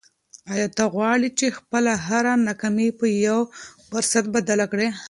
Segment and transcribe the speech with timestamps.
[0.53, 3.39] آیا ته غواړې چې خپله هره ناکامي په یو
[3.87, 4.87] فرصت بدله کړې؟